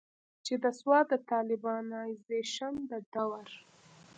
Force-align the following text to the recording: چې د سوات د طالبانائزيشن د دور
چې 0.45 0.53
د 0.63 0.65
سوات 0.79 1.05
د 1.11 1.13
طالبانائزيشن 1.31 2.73
د 2.89 2.91
دور 3.13 3.47